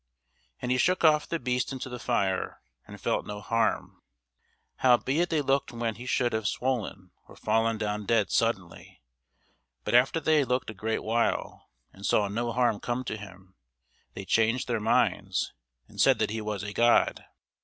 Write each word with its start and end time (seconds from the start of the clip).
And 0.59 0.71
he 0.71 0.79
shook 0.79 1.03
off 1.03 1.27
the 1.29 1.37
beast 1.37 1.71
into 1.71 1.87
the 1.87 1.99
fire, 1.99 2.59
and 2.87 2.99
felt 2.99 3.23
no 3.27 3.39
harm. 3.39 4.01
Howbeit 4.77 5.29
they 5.29 5.43
looked 5.43 5.71
when 5.71 5.93
he 5.93 6.07
should 6.07 6.33
have 6.33 6.47
swollen, 6.47 7.11
or 7.27 7.35
fallen 7.35 7.77
down 7.77 8.07
dead 8.07 8.31
suddenly: 8.31 9.03
but 9.83 9.93
after 9.93 10.19
they 10.19 10.37
had 10.39 10.47
looked 10.47 10.71
a 10.71 10.73
great 10.73 11.03
while, 11.03 11.69
and 11.93 12.03
saw 12.03 12.27
no 12.27 12.51
harm 12.51 12.79
come 12.79 13.03
to 13.03 13.15
him, 13.15 13.53
they 14.15 14.25
changed 14.25 14.67
their 14.67 14.79
minds, 14.79 15.53
and 15.87 16.01
said 16.01 16.17
that 16.17 16.31
he 16.31 16.41
was 16.41 16.63
a 16.63 16.73
god. 16.73 17.23